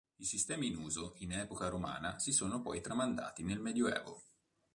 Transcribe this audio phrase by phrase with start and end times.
[0.15, 4.23] I sistemi in uso in epoca romana si sono poi tramandati nel Medioevo.